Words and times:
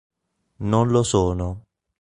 Non 0.65 0.89
lo 0.89 1.03
sono. 1.03 1.61